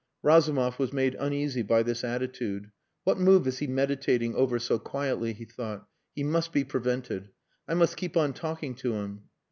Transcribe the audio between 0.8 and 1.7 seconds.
made uneasy